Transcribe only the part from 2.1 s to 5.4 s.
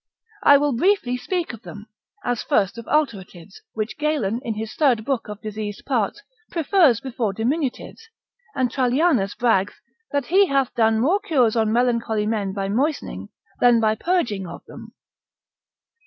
as first of alteratives, which Galen, in his third book of